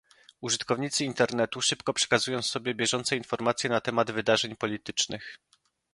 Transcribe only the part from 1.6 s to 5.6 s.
szybko przekazują sobie bieżące informacje na temat wydarzeń politycznych